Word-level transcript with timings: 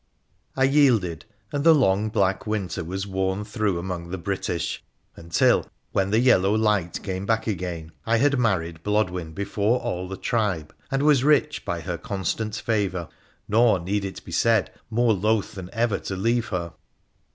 I 0.57 0.63
yielded, 0.63 1.25
and 1.51 1.63
the 1.63 1.75
long 1.75 2.09
black 2.09 2.47
winter 2.47 2.83
was 2.83 3.05
worn 3.05 3.43
through 3.45 3.77
among 3.77 4.09
the 4.09 4.17
British, 4.17 4.83
until, 5.15 5.67
when 5.91 6.09
the 6.09 6.17
yellow 6.19 6.55
light 6.55 7.03
came 7.03 7.27
back 7.27 7.45
again, 7.45 7.91
I 8.03 8.17
had 8.17 8.39
married 8.39 8.81
Blodwen 8.81 9.33
before 9.35 9.79
all 9.79 10.07
the 10.07 10.17
tribe 10.17 10.73
and 10.89 11.03
was 11.03 11.23
rich 11.23 11.63
by 11.63 11.81
her 11.81 11.99
constant 11.99 12.55
favour, 12.55 13.09
nor, 13.47 13.77
need 13.77 14.03
it 14.03 14.25
be 14.25 14.31
said, 14.31 14.71
more 14.89 15.13
loth 15.13 15.51
than 15.51 15.69
ever 15.71 15.99
to 15.99 16.15
leave 16.15 16.47
her. 16.47 16.73